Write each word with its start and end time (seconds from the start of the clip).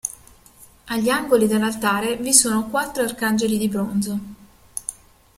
Agli 0.85 1.09
angoli 1.09 1.45
dell'altare 1.45 2.15
vi 2.17 2.33
sono 2.33 2.69
quattro 2.71 3.03
arcangeli 3.03 3.59
di 3.59 3.67
bronzo. 3.67 4.19